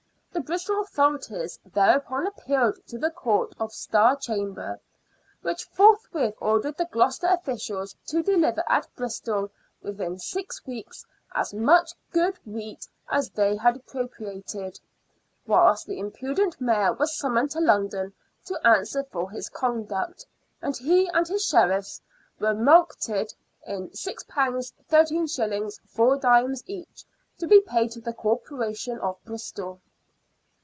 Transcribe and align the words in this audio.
The 0.33 0.45
Bristol 0.47 0.79
authorities 0.81 1.59
thereupon 1.73 2.25
appealed 2.25 2.75
to 2.87 2.97
the 2.97 3.11
Court 3.11 3.53
of 3.59 3.73
Star 3.73 4.15
Chamber, 4.15 4.79
which 5.41 5.65
forthwith 5.65 6.35
ordered 6.39 6.77
the 6.77 6.85
Gloucester 6.85 7.27
officials 7.27 7.95
to 8.07 8.23
deliver 8.23 8.63
at 8.67 8.87
Bristol 8.95 9.51
within 9.83 10.17
six 10.17 10.65
weeks 10.65 11.05
as 11.35 11.53
much 11.53 11.91
good 12.11 12.39
wheat 12.45 12.87
as 13.09 13.29
they 13.29 13.55
had 13.57 13.75
appropriated, 13.75 14.79
whilst 15.45 15.85
the 15.85 15.99
impudent 15.99 16.59
Mayor 16.59 16.93
was 16.93 17.15
summoned 17.15 17.51
to 17.51 17.59
London 17.59 18.13
to 18.45 18.57
answer 18.65 19.03
for 19.03 19.29
his 19.29 19.47
conduct, 19.49 20.25
and 20.61 20.75
he 20.77 21.07
and 21.09 21.27
his 21.27 21.43
Sheriffs 21.45 22.01
were 22.39 22.55
mulcted 22.55 23.35
in 23.67 23.89
£6 23.89 24.25
13s. 24.89 25.79
4d. 25.93 26.63
each, 26.67 27.05
to 27.37 27.47
be 27.47 27.59
paid 27.61 27.91
to 27.91 28.01
the 28.01 28.13
Corporation 28.13 28.97
of 28.99 29.21
Bristol. 29.25 29.81